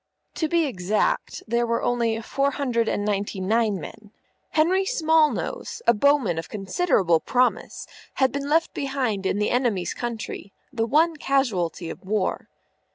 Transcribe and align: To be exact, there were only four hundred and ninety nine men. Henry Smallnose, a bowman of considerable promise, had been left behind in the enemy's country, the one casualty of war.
To 0.33 0.47
be 0.47 0.65
exact, 0.65 1.43
there 1.47 1.67
were 1.67 1.83
only 1.83 2.19
four 2.23 2.49
hundred 2.49 2.87
and 2.89 3.05
ninety 3.05 3.39
nine 3.39 3.79
men. 3.79 4.11
Henry 4.49 4.83
Smallnose, 4.83 5.83
a 5.85 5.93
bowman 5.93 6.39
of 6.39 6.49
considerable 6.49 7.19
promise, 7.19 7.85
had 8.15 8.31
been 8.31 8.49
left 8.49 8.73
behind 8.73 9.27
in 9.27 9.37
the 9.37 9.51
enemy's 9.51 9.93
country, 9.93 10.53
the 10.73 10.87
one 10.87 11.17
casualty 11.17 11.91
of 11.91 12.03
war. 12.03 12.49